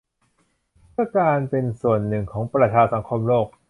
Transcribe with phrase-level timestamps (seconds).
[0.91, 3.47] เพื่อการเป็นส่วนหนึ่งของประชาคมโลก